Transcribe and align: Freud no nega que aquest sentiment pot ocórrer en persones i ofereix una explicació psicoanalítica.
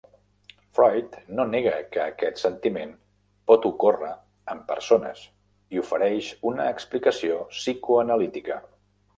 Freud 0.77 1.17
no 1.39 1.43
nega 1.49 1.73
que 1.95 1.99
aquest 2.05 2.41
sentiment 2.45 2.95
pot 3.51 3.67
ocórrer 3.71 4.11
en 4.55 4.65
persones 4.73 5.23
i 5.77 5.83
ofereix 5.85 6.33
una 6.53 6.67
explicació 6.79 7.39
psicoanalítica. 7.61 8.61